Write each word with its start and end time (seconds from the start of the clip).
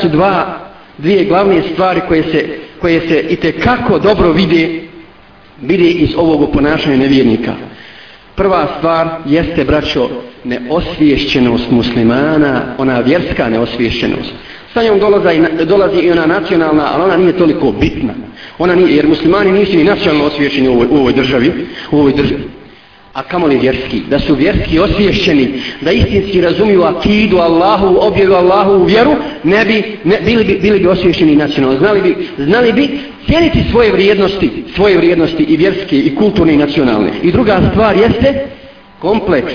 su 0.00 0.08
dva, 0.08 0.58
dvije 0.98 1.24
glavne 1.24 1.62
stvari 1.72 2.00
koje 2.08 2.22
se, 2.22 2.48
koje 2.80 3.00
se 3.00 3.24
i 3.30 3.36
te 3.36 3.52
kako 3.52 3.98
dobro 3.98 4.32
vide, 4.32 4.80
vide 5.62 5.84
iz 5.84 6.10
ovog 6.16 6.52
ponašanja 6.52 6.96
nevjernika. 6.96 7.52
Prva 8.34 8.66
stvar 8.78 9.08
jeste, 9.26 9.64
braćo, 9.64 10.08
neosviješćenost 10.44 11.70
muslimana, 11.70 12.62
ona 12.78 13.00
vjerska 13.00 13.48
neosviješćenost. 13.48 14.32
Sa 14.74 14.82
njom 14.82 14.98
dolazi, 14.98 15.42
dolazi 15.64 16.00
i 16.00 16.10
ona 16.10 16.26
nacionalna, 16.26 16.88
ali 16.94 17.02
ona 17.02 17.16
nije 17.16 17.38
toliko 17.38 17.72
bitna. 17.72 18.14
Ona 18.58 18.74
nije, 18.74 18.96
jer 18.96 19.08
muslimani 19.08 19.52
nisu 19.52 19.76
ni 19.76 19.84
nacionalno 19.84 20.24
osviješćeni 20.24 20.68
u 20.68 20.72
ovoj, 20.72 20.86
u 20.90 20.96
ovoj 20.96 21.12
državi, 21.12 21.52
u 21.90 21.98
ovoj 21.98 22.12
državi 22.12 22.51
a 23.14 23.22
kamoli 23.22 23.58
vjerski, 23.58 24.02
da 24.10 24.18
su 24.18 24.34
vjerski 24.34 24.78
osvješćeni, 24.78 25.62
da 25.80 25.92
istinski 25.92 26.40
razumiju 26.40 26.82
akidu 26.82 27.38
Allahu, 27.38 27.98
objevu 28.00 28.34
Allahu 28.34 28.72
u 28.72 28.84
vjeru, 28.84 29.14
ne 29.44 29.64
bi, 29.64 29.98
ne, 30.04 30.20
bili, 30.24 30.44
bi, 30.44 30.58
bili 30.62 30.78
bi 30.78 30.86
osvješćeni 30.86 31.36
nacionalno, 31.36 31.78
znali 31.78 32.02
bi, 32.02 32.28
znali 32.44 32.72
bi 32.72 32.98
cijeniti 33.26 33.64
svoje 33.70 33.92
vrijednosti, 33.92 34.64
svoje 34.74 34.96
vrijednosti 34.96 35.42
i 35.42 35.56
vjerske 35.56 35.98
i 35.98 36.14
kulturne 36.14 36.54
i 36.54 36.56
nacionalne. 36.56 37.10
I 37.22 37.32
druga 37.32 37.60
stvar 37.72 37.96
jeste 37.96 38.46
kompleks, 38.98 39.52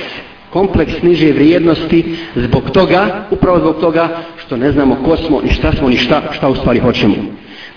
kompleks 0.49 1.01
niže 1.01 1.31
vrijednosti 1.31 2.15
zbog 2.35 2.69
toga, 2.71 3.25
upravo 3.31 3.59
zbog 3.59 3.79
toga 3.79 4.09
što 4.45 4.57
ne 4.57 4.71
znamo 4.71 4.97
ko 5.05 5.17
smo 5.17 5.41
ni 5.41 5.53
šta 5.53 5.71
smo 5.71 5.89
ni 5.89 5.97
šta, 5.97 6.21
šta 6.33 6.49
u 6.49 6.55
stvari 6.55 6.79
hoćemo. 6.79 7.15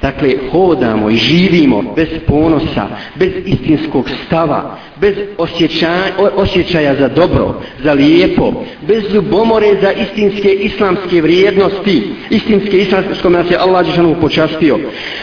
Dakle, 0.02 0.34
hodamo 0.52 1.10
i 1.10 1.16
živimo 1.16 1.82
bez 1.96 2.08
ponosa, 2.26 2.86
bez 3.14 3.32
istinskog 3.44 4.10
stava, 4.26 4.78
bez 4.96 5.14
osjećaja, 5.38 6.04
osjećaja 6.36 6.94
za 6.94 7.08
dobro, 7.08 7.60
za 7.82 7.92
lijepo, 7.92 8.52
bez 8.80 9.04
ljubomore 9.14 9.66
za 9.80 9.92
istinske 9.92 10.52
islamske 10.52 11.22
vrijednosti, 11.22 12.12
istinske 12.30 12.78
islamske 12.78 13.14
s 13.14 13.24
nas 13.24 13.50
je 13.50 13.56
Allah 13.56 13.86
Đešanu 13.86 14.16
počastio, 14.20 14.78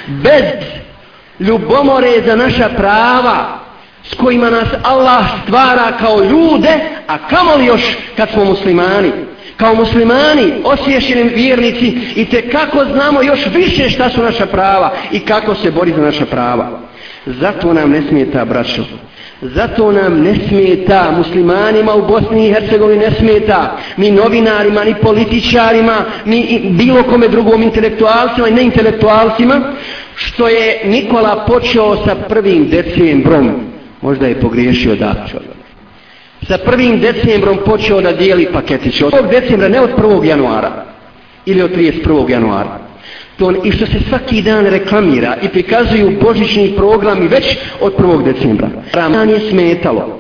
bez 0.08 0.44
ljubomore 1.40 2.22
za 2.26 2.36
naša 2.36 2.70
prava, 2.70 3.60
s 4.04 4.14
kojima 4.14 4.50
nas 4.50 4.70
Allah 4.84 5.26
stvara 5.44 5.98
kao 6.00 6.24
ljude, 6.24 6.80
a 7.08 7.18
kamoli 7.18 7.66
još 7.66 7.98
kad 8.18 8.30
smo 8.30 8.46
muslimani, 8.46 9.12
kao 9.58 9.76
muslimani, 9.76 10.54
osvješćeni 10.64 11.24
vjernici 11.24 11.98
i 12.16 12.26
te 12.26 12.50
kako 12.50 12.86
znamo 12.94 13.22
još 13.22 13.46
više 13.56 13.90
šta 13.90 14.10
su 14.10 14.24
naša 14.24 14.46
prava 14.46 14.94
i 15.12 15.20
kako 15.20 15.56
se 15.56 15.72
bori 15.72 15.94
za 15.96 16.02
naša 16.02 16.26
prava. 16.26 16.80
Zato 17.26 17.74
nam 17.74 17.92
ne 17.92 18.02
smijeta, 18.10 18.46
braćo. 18.46 18.84
Zato 19.42 19.92
nam 19.92 20.22
ne 20.22 20.36
smijeta 20.48 21.14
muslimanima 21.18 21.96
u 21.96 22.08
Bosni 22.08 22.48
i 22.48 22.54
Hercegovini 22.54 23.00
ne 23.00 23.12
smijeta 23.12 23.78
ni 23.98 24.12
novinarima, 24.12 24.84
ni 24.84 24.96
političarima, 25.02 25.96
ni 26.26 26.62
bilo 26.70 27.04
kome 27.04 27.28
drugom 27.28 27.64
intelektualcima 27.64 28.48
i 28.48 28.54
neintelektualcima 28.54 29.62
što 30.16 30.48
je 30.48 30.82
Nikola 30.86 31.46
počeo 31.48 31.96
sa 32.06 32.16
prvim 32.16 32.70
decembrom. 32.70 33.52
Možda 34.02 34.28
je 34.28 34.42
pogriješio 34.42 34.96
da 34.96 35.26
čovjek 35.32 35.57
sa 36.48 36.58
prvim 36.58 37.00
decembrom 37.00 37.58
počeo 37.66 38.02
da 38.02 38.12
dijeli 38.12 38.48
paketiće. 38.54 39.06
Od 39.06 39.14
1. 39.14 39.30
decembra, 39.30 39.70
ne 39.70 39.82
od 39.82 39.90
1. 39.98 40.24
januara. 40.24 40.86
Ili 41.46 41.62
od 41.62 41.72
31. 41.76 42.30
januara. 42.30 42.80
To 43.38 43.46
ono 43.46 43.58
I 43.64 43.72
što 43.72 43.86
se 43.86 44.00
svaki 44.10 44.42
dan 44.42 44.66
reklamira 44.66 45.36
i 45.42 45.50
prikazuju 45.50 46.18
božićni 46.22 46.74
programi 46.78 47.28
već 47.28 47.58
od 47.82 47.94
1. 47.98 48.24
decembra. 48.24 48.68
Ramazan 48.94 49.30
je 49.30 49.40
smetalo. 49.50 50.20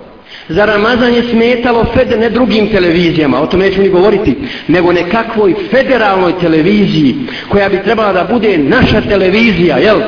Za 0.50 0.66
Ramazan 0.66 1.14
je 1.14 1.24
smetalo 1.24 1.86
fed, 1.94 2.20
ne 2.20 2.30
drugim 2.30 2.70
televizijama, 2.70 3.42
o 3.42 3.48
tome 3.48 3.66
neću 3.66 3.82
ni 3.82 3.90
govoriti, 3.90 4.36
nego 4.68 4.92
nekakvoj 4.92 5.56
federalnoj 5.72 6.40
televiziji 6.40 7.16
koja 7.50 7.70
bi 7.70 7.84
trebala 7.84 8.14
da 8.14 8.28
bude 8.34 8.58
naša 8.58 9.02
televizija, 9.02 9.78
jel? 9.78 10.00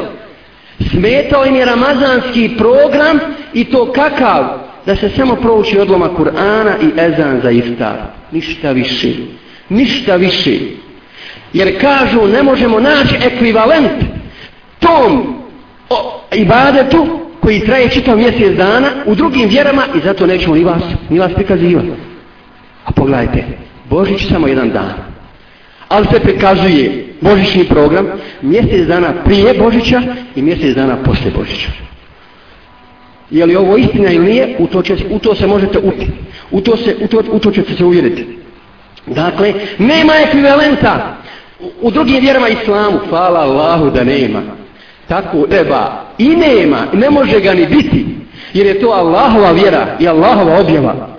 Smetao 0.92 1.46
im 1.46 1.56
je 1.56 1.66
ramazanski 1.66 2.50
program 2.58 3.20
i 3.54 3.66
to 3.66 3.92
kakav? 3.92 4.59
Da 4.86 4.96
se 4.96 5.10
samo 5.10 5.36
prouči 5.36 5.80
odloma 5.80 6.10
Kur'ana 6.18 6.74
i 6.82 7.00
ezan 7.00 7.40
za 7.44 7.52
iftar. 7.52 7.96
Ništa 8.32 8.72
više. 8.72 9.14
Ništa 9.70 10.16
više. 10.16 10.60
Jer 11.54 11.82
kažu 11.82 12.28
ne 12.28 12.44
možemo 12.44 12.80
naći 12.80 13.16
ekvivalent 13.22 14.04
tom 14.80 15.36
o, 15.90 16.22
ibadetu 16.36 17.20
koji 17.40 17.66
traje 17.66 17.90
čitav 17.90 18.18
mjesec 18.18 18.58
dana 18.58 18.88
u 19.06 19.16
drugim 19.16 19.50
vjerama 19.50 19.84
i 19.96 20.00
zato 20.04 20.28
nećemo 20.28 20.56
ni 20.56 20.64
vas, 20.64 20.84
ni 21.10 21.20
vas 21.20 21.32
prikazivati. 21.36 21.90
A 22.86 22.92
pogledajte, 22.92 23.44
Božić 23.90 24.28
samo 24.30 24.48
jedan 24.48 24.70
dan. 24.70 24.94
Ali 25.88 26.08
se 26.12 26.20
prikazuje 26.20 27.06
Božićni 27.22 27.64
program 27.64 28.08
mjesec 28.42 28.88
dana 28.88 29.14
prije 29.26 29.54
Božića 29.54 30.02
i 30.36 30.42
mjesec 30.42 30.76
dana 30.76 30.98
posle 31.04 31.32
Božića. 31.38 31.70
Je 33.32 33.46
li 33.46 33.56
ovo 33.56 33.78
istina 33.78 34.12
ili 34.12 34.26
nije, 34.26 34.56
u 34.60 34.68
to, 34.68 34.82
će, 34.82 34.96
u 35.10 35.20
to 35.20 35.36
se 35.36 35.48
možete 35.48 35.80
uti. 35.80 36.08
U 36.52 36.62
to, 36.62 36.78
se, 36.78 36.96
u, 37.02 37.08
to, 37.08 37.24
u 37.32 37.40
to 37.40 37.52
ćete 37.52 37.74
se 37.74 37.86
uvjeriti. 37.86 38.28
Dakle, 39.06 39.54
nema 39.78 40.14
ekvivalenta 40.28 41.18
u 41.82 41.92
drugim 41.92 42.22
vjerama 42.22 42.48
islamu. 42.48 43.00
Hvala 43.10 43.40
Allahu 43.40 43.90
da 43.90 44.04
nema. 44.04 44.42
Tako 45.08 45.48
treba. 45.48 46.06
I 46.18 46.30
nema. 46.30 46.78
Ne 46.94 47.10
može 47.10 47.40
ga 47.40 47.54
ni 47.54 47.66
biti. 47.66 48.06
Jer 48.54 48.66
je 48.66 48.80
to 48.82 48.88
Allahova 48.88 49.52
vjera 49.52 49.88
i 50.00 50.08
Allahova 50.08 50.60
objava. 50.60 51.10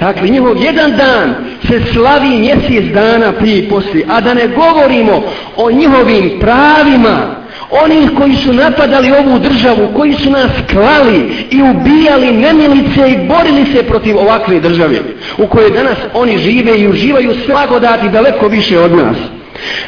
Dakle, 0.00 0.28
njihov 0.28 0.56
jedan 0.56 0.90
dan 0.96 1.34
se 1.68 1.92
slavi 1.92 2.28
mjesec 2.28 2.84
dana 2.94 3.32
prije 3.32 3.58
i 3.58 3.68
poslije. 3.68 4.06
A 4.08 4.20
da 4.20 4.34
ne 4.34 4.48
govorimo 4.48 5.22
o 5.56 5.70
njihovim 5.70 6.38
pravima 6.40 7.37
Oni 7.70 8.08
koji 8.18 8.36
su 8.36 8.52
napadali 8.52 9.12
ovu 9.12 9.38
državu, 9.38 9.88
koji 9.96 10.14
su 10.14 10.30
nas 10.30 10.50
klali 10.70 11.46
i 11.50 11.62
ubijali 11.62 12.32
nemilice 12.32 13.10
i 13.10 13.26
borili 13.28 13.72
se 13.72 13.82
protiv 13.82 14.18
ovakve 14.18 14.60
države, 14.60 14.98
u 15.38 15.46
kojoj 15.46 15.70
danas 15.70 15.98
oni 16.14 16.38
žive 16.38 16.80
i 16.80 16.88
uživaju 16.88 17.34
slagodati 17.46 18.08
daleko 18.08 18.48
više 18.48 18.78
od 18.78 18.92
nas. 18.92 19.16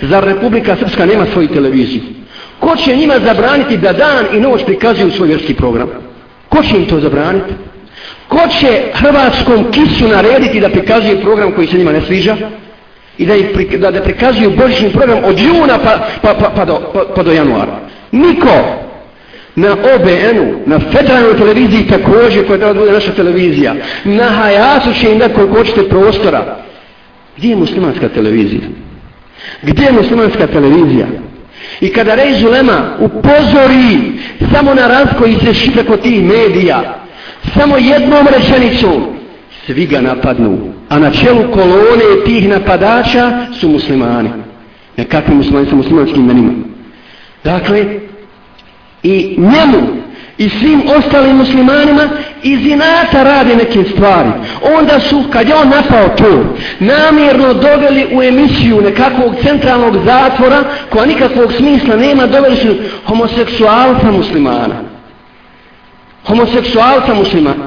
Zar 0.03 0.25
Republika 0.25 0.77
Srpska 0.77 1.07
nema 1.07 1.27
svoju 1.33 1.49
televiziju? 1.49 2.03
Ko 2.59 2.77
će 2.77 2.97
njima 2.97 3.15
zabraniti 3.25 3.77
da 3.77 3.93
dan 3.93 4.25
i 4.35 4.41
noć 4.41 4.65
prikazuju 4.65 5.11
svoj 5.11 5.29
vjerski 5.29 5.55
program? 5.55 5.89
Ko 6.49 6.63
će 6.63 6.77
im 6.77 6.87
to 6.87 7.01
zabraniti? 7.01 7.55
Ko 8.29 8.41
će 8.61 8.83
Hrvatskom 8.95 9.71
kisu 9.71 10.09
narediti 10.09 10.61
da 10.61 10.69
prikazuje 10.69 11.21
program 11.21 11.53
koji 11.53 11.67
se 11.67 11.79
njima 11.79 11.93
ne 11.93 12.01
sviđa? 12.01 12.37
I 13.21 13.27
da, 13.27 13.35
ih, 13.37 13.79
da, 13.79 13.91
da 13.91 14.03
prikazuju 14.03 14.51
božićni 14.57 14.91
program 14.93 15.25
od 15.25 15.39
juna 15.39 15.79
pa, 15.85 16.07
pa, 16.23 16.35
pa, 16.35 16.51
pa, 16.57 16.65
do, 16.65 16.81
pa, 16.95 17.05
pa 17.17 17.23
do 17.23 17.33
januara. 17.33 17.79
Niko 18.13 18.81
na 19.57 19.73
OBN-u, 19.73 20.61
na 20.67 20.79
federalnoj 20.79 21.37
televiziji 21.37 21.87
također 21.87 22.47
koja 22.47 22.59
treba 22.59 22.73
da 22.73 22.81
bude 22.81 22.93
naša 22.93 23.13
televizija, 23.13 23.75
na 24.05 24.25
Hayasu 24.25 25.01
će 25.01 25.13
im 25.13 25.19
da 25.19 25.29
koliko 25.29 25.55
hoćete 25.55 25.89
prostora. 25.89 26.57
Gdje 27.37 27.49
je 27.49 27.57
muslimanska 27.57 28.09
televizija? 28.09 28.61
Gdje 29.63 29.85
je 29.85 29.93
muslimanska 29.93 30.47
televizija? 30.47 31.07
I 31.81 31.93
kada 31.93 32.15
Rej 32.15 32.33
Zulema 32.33 32.97
upozori 33.01 34.13
samo 34.53 34.75
na 34.75 34.87
raz 34.87 35.07
koji 35.19 35.35
se 35.45 35.55
šipe 35.55 35.85
kod 35.85 36.01
tih 36.03 36.25
medija, 36.25 37.05
samo 37.55 37.77
jednom 37.79 38.27
rečenicom, 38.27 39.07
svi 39.67 39.87
ga 39.87 40.01
napadnu. 40.01 40.80
A 40.91 40.99
na 40.99 41.11
čelu 41.11 41.53
kolone 41.53 42.25
tih 42.25 42.49
napadača 42.49 43.33
su 43.61 43.69
muslimani. 43.69 44.31
Nekakvi 44.97 45.35
muslimani 45.35 45.67
sa 45.71 45.77
muslimanskim 45.77 46.23
imenima. 46.23 46.53
Dakle, 47.45 47.85
i 49.03 49.37
njemu 49.39 49.87
i 50.39 50.49
svim 50.49 50.83
ostalim 50.99 51.37
muslimanima 51.37 52.09
iz 52.43 52.67
inata 52.67 53.23
radi 53.23 53.57
neke 53.57 53.85
stvari. 53.85 54.31
Onda 54.79 55.01
su, 55.01 55.25
kad 55.33 55.49
je 55.49 55.55
on 55.55 55.69
napao 55.69 56.09
to, 56.09 56.57
namjerno 56.79 57.55
doveli 57.55 58.07
u 58.13 58.23
emisiju 58.23 58.81
nekakvog 58.81 59.35
centralnog 59.43 59.97
zatvora, 60.05 60.65
koja 60.91 61.07
nikakvog 61.07 61.53
smisla 61.53 61.97
nema, 61.97 62.27
doveli 62.27 62.57
su 62.57 62.75
homoseksualca 63.07 64.11
muslimana. 64.11 64.75
Homoseksualca 66.27 67.15
muslimana 67.15 67.67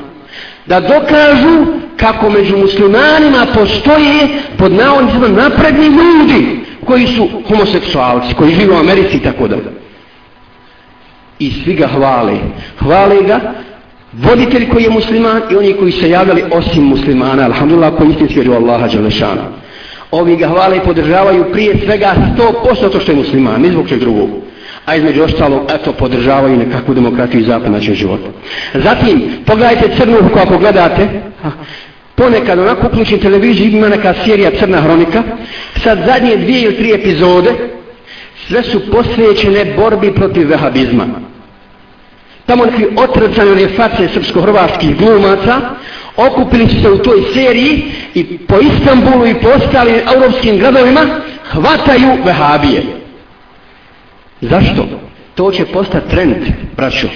da 0.65 0.79
dokažu 0.79 1.65
kako 1.97 2.29
među 2.29 2.57
muslimanima 2.57 3.45
postoje 3.53 4.27
pod 4.57 4.71
navodnicima 4.71 5.27
napredni 5.27 5.85
ljudi 5.85 6.59
koji 6.85 7.07
su 7.07 7.29
homoseksualci, 7.47 8.33
koji 8.33 8.55
žive 8.55 8.75
u 8.75 8.79
Americi 8.79 9.17
i 9.17 9.19
tako 9.19 9.47
da. 9.47 9.55
I 11.39 11.51
svi 11.51 11.73
ga 11.73 11.87
hvale. 11.87 12.33
Hvale 12.79 13.23
ga 13.27 13.39
voditelj 14.13 14.69
koji 14.69 14.83
je 14.83 14.89
musliman 14.89 15.41
i 15.51 15.55
oni 15.55 15.73
koji 15.73 15.91
se 15.91 16.09
javljali 16.09 16.43
osim 16.51 16.83
muslimana, 16.83 17.43
alhamdulillah, 17.43 17.93
koji 17.97 18.09
istinski 18.09 18.35
vjeruju 18.35 18.57
Allaha 18.57 18.87
Đalešana. 18.87 19.41
Ovi 20.11 20.35
ga 20.35 20.47
hvale 20.47 20.77
i 20.77 20.85
podržavaju 20.85 21.45
prije 21.51 21.77
svega 21.85 22.15
100% 22.63 22.91
to 22.91 22.99
što 22.99 23.11
je 23.11 23.17
musliman, 23.17 23.61
ni 23.61 23.71
zbog 23.71 23.89
čeg 23.89 23.99
drugog 23.99 24.29
a 24.85 24.95
između 24.95 25.23
ostalog, 25.23 25.61
eto, 25.75 25.93
podržavaju 25.93 26.57
nekakvu 26.57 26.93
demokratiju 26.93 27.39
i 27.39 27.43
zapad 27.43 27.71
način 27.71 27.95
života. 27.95 28.27
Zatim, 28.73 29.23
pogledajte 29.45 29.95
crnu 29.97 30.17
ruku 30.17 30.39
pogledate, 30.49 30.59
gledate, 30.59 31.21
ponekad 32.15 32.59
onako 32.59 32.87
uključim 32.87 33.19
televiziju, 33.19 33.71
ima 33.71 33.89
neka 33.89 34.13
serija 34.25 34.51
Crna 34.59 34.81
hronika, 34.81 35.23
sad 35.83 35.99
zadnje 36.05 36.35
dvije 36.35 36.61
ili 36.61 36.77
tri 36.77 36.93
epizode, 36.93 37.51
sve 38.47 38.63
su 38.63 38.91
posvećene 38.91 39.73
borbi 39.77 40.13
protiv 40.13 40.49
vehabizma. 40.49 41.05
Tamo 42.45 42.65
neki 42.65 42.85
otrcani 42.97 43.51
one 43.51 43.67
face 43.67 44.07
srpsko-hrvatskih 44.13 44.97
glumaca 44.97 45.61
okupili 46.17 46.67
su 46.67 46.81
se 46.81 46.89
u 46.89 46.97
toj 46.97 47.21
seriji 47.33 47.83
i 48.13 48.37
po 48.37 48.55
Istanbulu 48.59 49.27
i 49.27 49.33
po 49.33 49.49
ostalim 49.49 49.95
europskim 50.15 50.57
gradovima 50.57 51.01
hvataju 51.51 52.09
vehabije. 52.25 52.83
Zašto? 54.41 54.87
To 55.35 55.51
će 55.51 55.65
postati 55.65 56.09
trend, 56.09 56.35
braćo. 56.77 57.07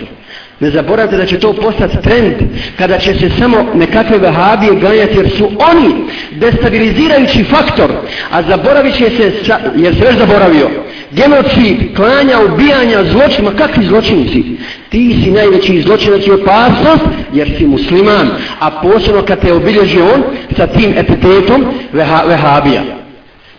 Ne 0.59 0.69
zaboravite 0.69 1.17
da 1.17 1.25
će 1.25 1.39
to 1.39 1.53
postati 1.53 1.97
trend 2.03 2.33
kada 2.77 2.99
će 2.99 3.13
se 3.13 3.29
samo 3.39 3.65
nekakve 3.75 4.17
vehabije 4.17 4.75
ganjati 4.75 5.17
jer 5.17 5.29
su 5.37 5.45
oni 5.45 5.93
destabilizirajući 6.31 7.43
faktor, 7.43 7.91
a 8.31 8.43
zaboravit 8.43 8.95
će 8.95 9.09
se, 9.09 9.31
jer 9.75 9.95
se 9.95 10.05
već 10.05 10.17
zaboravio, 10.17 10.69
genocid, 11.11 11.95
klanja, 11.95 12.39
ubijanja, 12.53 13.03
zločin, 13.11 13.45
ma 13.45 13.51
kakvi 13.51 13.85
zločinci? 13.85 14.43
Ti 14.89 15.19
si 15.23 15.31
najveći 15.31 15.81
zločinac 15.81 16.27
i 16.27 16.31
opasnost 16.31 17.05
jer 17.33 17.49
si 17.57 17.65
musliman, 17.65 18.29
a 18.59 18.71
posebno 18.71 19.21
kad 19.21 19.41
te 19.41 19.53
obilježi 19.53 20.01
on 20.01 20.23
sa 20.57 20.67
tim 20.67 20.93
epitetom 20.97 21.65
veha, 21.93 22.23
vehabija. 22.27 22.96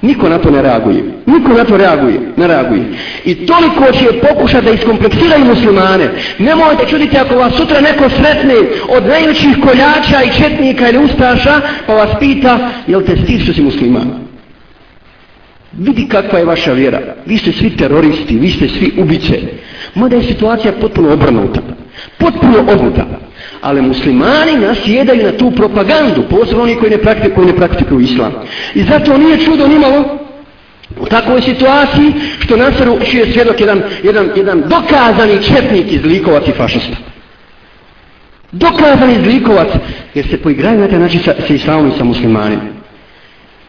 Niko 0.03 0.29
na 0.29 0.39
to 0.39 0.51
ne 0.51 0.63
reaguje. 0.63 1.05
Niko 1.27 1.53
na 1.53 1.65
to 1.65 1.77
reaguje, 1.77 2.21
ne 2.37 2.47
reaguje. 2.47 2.85
I 3.25 3.35
toliko 3.35 3.93
će 3.93 4.21
pokušati 4.29 4.65
da 4.65 4.71
iskompleksiraju 4.73 5.45
muslimane. 5.45 6.11
Nemojte 6.39 6.87
čuditi 6.91 7.19
ako 7.19 7.35
vas 7.35 7.55
sutra 7.55 7.81
neko 7.81 8.09
sretne 8.09 8.55
od 8.89 9.07
najvećih 9.07 9.57
koljača 9.63 10.23
i 10.25 10.43
četnika 10.43 10.89
ili 10.89 11.05
ustaša, 11.05 11.61
pa 11.87 11.95
vas 11.95 12.11
pita, 12.21 12.71
jel 12.87 13.03
te 13.03 13.17
stid 13.17 13.43
što 13.43 13.53
si 13.53 13.63
musliman? 13.63 14.11
Vidi 15.73 16.09
kakva 16.09 16.39
je 16.39 16.45
vaša 16.45 16.73
vjera. 16.73 17.01
Vi 17.27 17.39
ste 17.39 17.53
svi 17.53 17.77
teroristi, 17.77 18.39
vi 18.39 18.51
ste 18.51 18.69
svi 18.69 18.93
ubice. 18.99 19.39
Mada 19.95 20.17
je 20.17 20.23
situacija 20.23 20.73
potpuno 20.81 21.13
obrnuta. 21.13 21.61
Potpuno 22.19 22.59
obrnuta 22.59 23.28
ali 23.61 23.83
muslimani 23.83 24.57
nasjedaju 24.61 25.25
na 25.25 25.33
tu 25.33 25.51
propagandu, 25.51 26.23
posebno 26.31 26.63
oni 26.63 26.77
koji 26.77 26.91
ne 26.91 26.99
praktikuju, 26.99 27.47
ne 27.47 27.57
praktikuju 27.57 28.01
islam. 28.01 28.33
I 28.75 28.83
zato 28.83 29.19
nije 29.19 29.39
čudo 29.39 29.69
nimalo 29.69 30.19
u 31.01 31.07
takvoj 31.07 31.43
situaciji 31.43 32.13
što 32.39 32.57
nasaru 32.57 32.99
je 33.13 33.33
svjedok 33.33 33.61
jedan, 33.61 33.83
jedan, 34.03 34.31
jedan 34.37 34.63
dokazani 34.69 35.43
četnik 35.43 35.93
iz 35.93 36.05
likovac 36.05 36.49
i 36.49 36.53
fašista. 36.53 36.97
Dokazani 38.53 39.15
iz 39.15 39.35
likovac, 39.35 39.69
jer 40.15 40.29
se 40.29 40.37
poigraju 40.37 40.81
na 40.81 40.89
taj 40.89 40.99
način 40.99 41.21
sa, 41.21 41.35
sa 41.49 41.55
islamom 41.55 41.89
i 41.89 41.99
sa 41.99 42.05
muslimanima. 42.05 42.63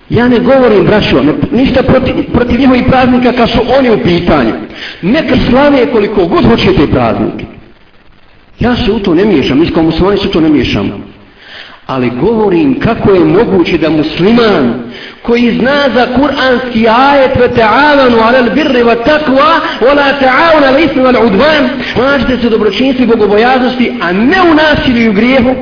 Ja 0.10 0.28
ne 0.28 0.40
govorim, 0.40 0.86
braćo, 0.86 1.24
ne, 1.24 1.34
ništa 1.52 1.84
protiv, 1.84 2.16
protiv 2.34 2.60
njihovih 2.60 2.84
praznika 2.88 3.32
kad 3.32 3.50
su 3.50 3.60
oni 3.80 3.90
u 3.90 4.04
pitanju. 4.04 4.54
Neka 5.02 5.36
slave 5.50 5.92
koliko 5.92 6.26
god 6.26 6.46
hoćete 6.46 6.88
praznike. 6.92 7.59
Ja 8.60 8.76
se 8.76 8.92
u 8.92 9.00
to 9.00 9.16
ne 9.16 9.26
miješam, 9.26 9.60
mi 9.60 9.72
kao 9.72 9.84
muslimani 9.84 10.18
se 10.18 10.28
u 10.28 10.32
to 10.32 10.42
ne 10.42 10.50
miješamo. 10.50 11.10
Ali 11.86 12.12
govorim 12.22 12.80
kako 12.80 13.12
je 13.12 13.20
moguće 13.20 13.78
da 13.78 13.90
musliman 13.90 14.74
koji 15.22 15.58
zna 15.60 15.84
za 15.96 16.08
kuranski 16.16 16.88
ajet 16.88 17.36
ve 17.36 17.50
ta'avanu 17.56 18.18
ala 18.22 18.50
birri 18.56 18.84
wa 18.84 18.96
takva 19.06 19.54
wa 19.82 19.96
la 19.96 20.14
ta'avanu 20.22 20.68
ala 20.68 20.80
ismi 20.80 21.02
wal 21.02 21.26
udvan 21.26 21.70
mažete 21.98 22.38
se 22.42 22.50
dobročinstvi 22.50 23.04
i 23.04 23.08
bogobojaznosti 23.08 23.92
a 24.02 24.12
ne 24.12 24.38
u 24.52 24.54
nasilju 24.54 25.06
i 25.06 25.10
u 25.10 25.14
grijehu 25.14 25.56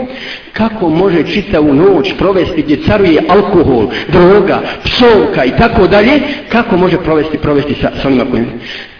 kako 0.54 0.90
može 0.90 1.24
čitavu 1.24 1.74
noć 1.74 2.14
provesti 2.18 2.62
gdje 2.62 2.84
caruje 2.84 3.24
alkohol, 3.30 3.88
droga, 4.08 4.62
psovka 4.84 5.46
i 5.46 5.52
tako 5.58 5.88
dalje 5.88 6.22
kako 6.50 6.78
može 6.78 6.98
provesti 6.98 7.38
provesti 7.38 7.76
sa, 7.82 7.92
sa 8.02 8.08
onima 8.08 8.26
kojima 8.32 8.52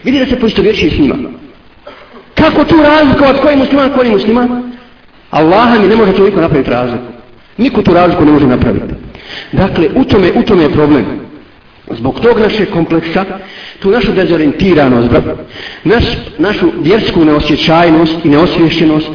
vidi 0.04 0.18
da 0.18 0.26
se 0.26 0.40
poisto 0.40 0.62
vječi 0.62 0.90
s 0.90 0.98
njima 0.98 1.14
Kako 2.38 2.64
tu 2.64 2.76
razlikovat 2.82 3.40
koji 3.40 3.52
je 3.52 3.56
musliman, 3.56 3.90
koji 3.90 4.06
je 4.06 4.12
musliman? 4.12 4.72
Allaha 5.30 5.78
mi 5.78 5.88
ne 5.88 5.96
može 5.96 6.12
toliko 6.12 6.40
napraviti 6.40 6.70
razliku. 6.70 7.04
Niko 7.56 7.82
tu 7.82 7.94
razliku 7.94 8.24
ne 8.24 8.32
može 8.32 8.46
napraviti. 8.46 8.94
Dakle, 9.52 9.88
u 9.94 10.04
tome, 10.04 10.32
u 10.34 10.42
tome 10.42 10.62
je 10.62 10.72
problem. 10.72 11.27
Zbog 11.90 12.20
tog 12.20 12.40
našeg 12.40 12.70
kompleksa, 12.70 13.24
tu 13.78 13.90
našu 13.90 14.12
dezorientiranost, 14.12 15.08
naš, 15.84 16.04
našu 16.38 16.70
vjersku 16.80 17.24
neosjećajnost 17.24 18.24
i 18.24 18.28
neosvješćenost, 18.28 19.08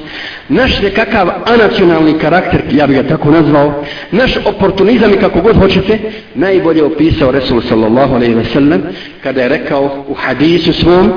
naš 0.50 0.82
nekakav 0.82 1.30
anacionalni 1.46 2.20
karakter, 2.20 2.62
ja 2.72 2.88
bih 2.88 3.02
ga 3.02 3.10
tako 3.10 3.32
nazvao, 3.32 3.84
naš 4.12 4.38
oportunizam 4.46 5.14
i 5.14 5.18
kako 5.18 5.42
god 5.42 5.58
hoćete, 5.58 6.00
najbolje 6.36 6.84
opisao 6.84 7.32
Resul 7.32 7.62
sallallahu 7.62 8.16
alaihi 8.16 8.34
ve 8.34 8.46
sellem, 8.46 8.84
kada 9.24 9.42
je 9.42 9.50
rekao 9.50 10.06
u 10.08 10.14
hadisu 10.14 10.74
svom, 10.74 11.12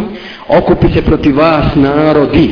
okupi 0.49 0.87
se 0.95 1.03
protiv 1.03 1.37
vas 1.37 1.65
narodi, 1.75 2.51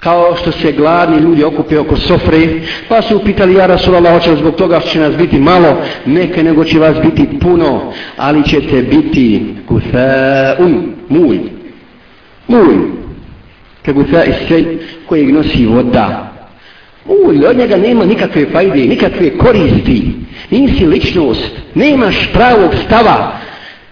kao 0.00 0.36
što 0.36 0.52
se 0.52 0.72
gladni 0.72 1.18
ljudi 1.18 1.44
okupe 1.44 1.78
oko 1.78 1.96
sofre, 1.96 2.48
pa 2.88 3.02
su 3.02 3.16
upitali 3.16 3.54
ja 3.54 3.66
Rasulallah, 3.66 4.12
hoće 4.12 4.36
zbog 4.36 4.54
toga 4.54 4.80
će 4.80 5.00
nas 5.00 5.16
biti 5.16 5.38
malo, 5.38 5.76
neke 6.06 6.42
nego 6.42 6.64
će 6.64 6.78
vas 6.78 6.96
biti 7.02 7.38
puno, 7.40 7.92
ali 8.16 8.44
ćete 8.44 8.82
biti 8.82 9.54
kufa'un, 9.68 10.82
mulj, 11.08 11.40
mulj, 12.48 12.76
ka 13.84 13.92
gufa 13.92 14.22
sve 14.48 14.64
kojeg 15.06 15.32
nosi 15.34 15.66
voda. 15.66 16.32
Mulj, 17.06 17.46
od 17.46 17.56
njega 17.56 17.76
nema 17.76 18.04
nikakve 18.04 18.46
fajde, 18.52 18.86
nikakve 18.86 19.38
koristi, 19.38 20.12
nisi 20.50 20.86
ličnost, 20.86 21.50
nemaš 21.74 22.32
pravog 22.32 22.70
stava, 22.86 23.32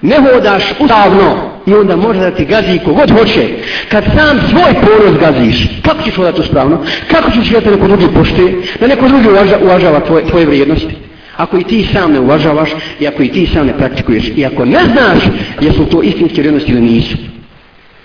ne 0.02 0.16
hodaš 0.16 0.64
ustavno, 0.80 1.55
i 1.66 1.74
onda 1.74 1.96
može 1.96 2.20
da 2.20 2.30
ti 2.30 2.44
gazi 2.44 2.78
kogod 2.84 3.10
hoće. 3.10 3.48
Kad 3.90 4.04
sam 4.04 4.40
svoj 4.50 4.74
ponos 4.74 5.20
gaziš, 5.20 5.68
kako 5.82 6.02
ćeš 6.02 6.14
hodati 6.14 6.40
uspravno? 6.40 6.84
Kako 7.10 7.30
ćeš 7.30 7.50
da 7.50 7.60
te 7.60 7.70
neko 7.70 7.86
drugi 7.88 8.06
poštuje? 8.14 8.62
Da 8.80 8.86
neko 8.86 9.08
drugi 9.08 9.28
uvaža, 9.28 9.58
uvažava 9.62 10.00
tvoje, 10.00 10.26
tvoje 10.26 10.46
vrijednosti? 10.46 10.96
Ako 11.36 11.58
i 11.58 11.64
ti 11.64 11.88
sam 11.92 12.12
ne 12.12 12.20
uvažavaš 12.20 12.70
i 13.00 13.06
ako 13.06 13.22
i 13.22 13.28
ti 13.28 13.46
sam 13.46 13.66
ne 13.66 13.78
praktikuješ 13.78 14.30
i 14.36 14.46
ako 14.46 14.64
ne 14.64 14.80
znaš 14.84 15.24
jesu 15.60 15.84
to 15.84 16.02
istinske 16.02 16.40
vrijednosti 16.40 16.72
ili 16.72 16.80
nisu, 16.80 17.16